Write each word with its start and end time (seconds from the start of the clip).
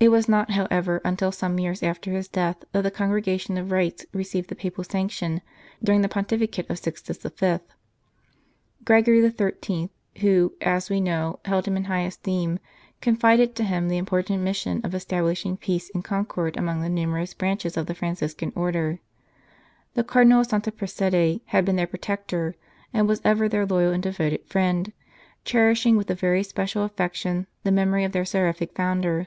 It 0.00 0.12
was 0.12 0.28
not, 0.28 0.52
however, 0.52 1.00
until 1.04 1.32
some 1.32 1.58
years 1.58 1.82
after 1.82 2.12
his 2.12 2.28
death 2.28 2.58
that 2.70 2.82
the 2.82 2.90
Conregation 2.90 3.58
of 3.58 3.72
Rites 3.72 4.06
received 4.12 4.48
the 4.48 4.54
Papal 4.54 4.84
sanction, 4.84 5.42
during 5.82 6.02
the 6.02 6.08
pontificate 6.08 6.70
of 6.70 6.78
Sixtus 6.78 7.18
V. 7.18 7.58
Gregory 8.84 9.28
XIII., 9.28 9.90
who, 10.20 10.54
as 10.60 10.88
we 10.88 11.00
know, 11.00 11.40
held 11.46 11.66
him 11.66 11.76
in 11.76 11.86
high 11.86 12.02
esteem, 12.02 12.60
confided 13.00 13.56
to 13.56 13.64
him 13.64 13.88
the 13.88 13.96
important 13.98 14.40
mission 14.40 14.80
of 14.84 14.94
establishing 14.94 15.56
peace 15.56 15.90
and 15.92 16.04
concord 16.04 16.56
among 16.56 16.80
the 16.80 16.88
numerous 16.88 17.34
branches 17.34 17.76
of 17.76 17.86
the 17.86 17.94
Franciscan 17.94 18.52
Order. 18.54 19.00
The 19.94 20.04
Cardinal 20.04 20.42
of 20.42 20.46
Santa 20.46 20.70
Prassede 20.70 21.40
had 21.46 21.64
been 21.64 21.74
their 21.74 21.88
protector, 21.88 22.54
and 22.94 23.08
was 23.08 23.20
ever 23.24 23.48
their 23.48 23.66
loyal 23.66 23.90
and 23.92 24.02
devoted 24.04 24.46
friend, 24.46 24.92
cherishing 25.44 25.96
with 25.96 26.08
a 26.08 26.14
very 26.14 26.44
special 26.44 26.84
affection 26.84 27.48
the 27.64 27.72
memory 27.72 28.04
of 28.04 28.12
their 28.12 28.24
seraphic 28.24 28.76
founder. 28.76 29.26